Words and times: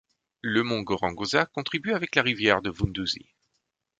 Le 0.41 0.63
Mont 0.63 0.81
Gorongosa 0.81 1.45
contribue 1.45 1.93
avec 1.93 2.15
la 2.15 2.23
rivière 2.23 2.63
de 2.63 2.71
Vunduzi. 2.71 3.29